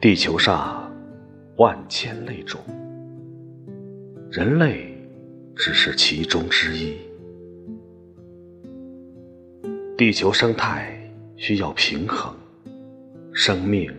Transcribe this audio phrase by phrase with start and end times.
[0.00, 0.90] 地球上
[1.56, 2.60] 万千类种，
[4.30, 4.96] 人类
[5.54, 6.96] 只是其中之一。
[9.96, 10.98] 地球生态
[11.36, 12.34] 需要平衡，
[13.32, 13.92] 生命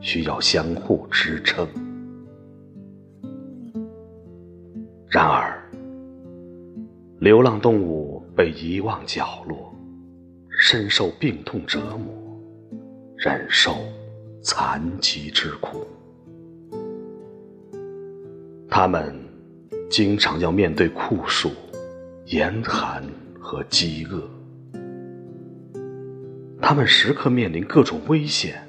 [0.00, 0.97] 需要相互。
[1.10, 1.66] 支撑。
[5.08, 5.58] 然而，
[7.18, 9.74] 流浪动物被遗忘角落，
[10.50, 12.38] 深受病痛折磨，
[13.16, 13.76] 忍受
[14.42, 15.86] 残疾之苦。
[18.68, 19.18] 它们
[19.90, 21.50] 经常要面对酷暑、
[22.26, 23.02] 严寒
[23.40, 24.22] 和饥饿，
[26.60, 28.62] 它们时刻面临各种危险，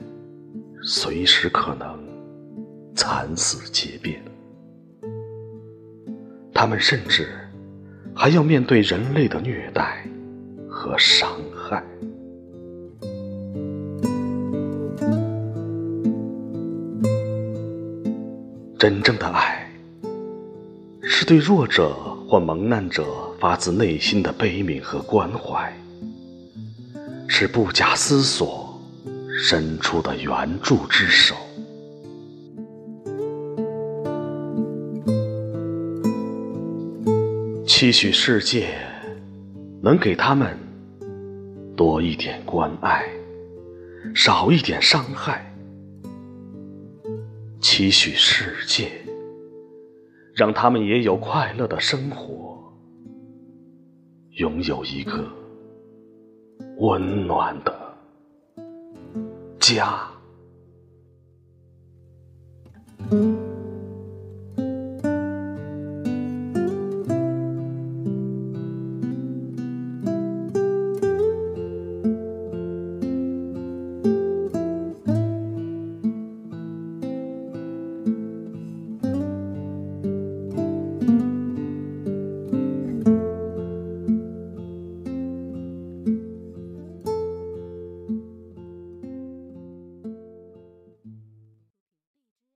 [0.82, 2.00] 随时可能
[3.00, 4.22] 惨死结变。
[6.54, 7.30] 他们甚至
[8.14, 10.06] 还要面对人类的虐待
[10.70, 11.82] 和伤害。
[18.78, 19.72] 真正的爱，
[21.02, 21.96] 是对弱者
[22.28, 23.06] 或蒙难者
[23.40, 25.74] 发自内心的悲悯和关怀，
[27.30, 28.78] 是不假思索
[29.42, 31.34] 伸出的援助之手。
[37.80, 38.78] 期许世界
[39.82, 40.54] 能给他们
[41.78, 43.08] 多一点关爱，
[44.14, 45.56] 少一点伤害。
[47.62, 48.92] 期许世界
[50.36, 52.62] 让他们也有快乐的生活，
[54.32, 55.26] 拥有一个
[56.80, 57.98] 温暖的
[59.58, 60.06] 家。